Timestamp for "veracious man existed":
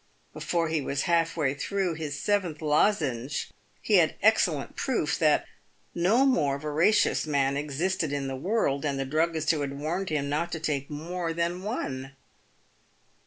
6.57-8.11